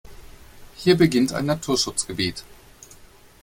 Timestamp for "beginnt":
0.97-1.31